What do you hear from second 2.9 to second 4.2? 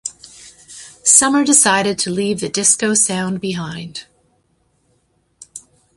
sound behind.